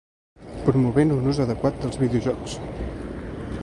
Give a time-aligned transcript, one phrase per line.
[0.69, 2.61] Promovent un ús adequat dels videojocs.